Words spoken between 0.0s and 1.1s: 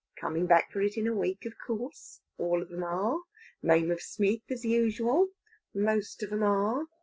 "Coming back for it in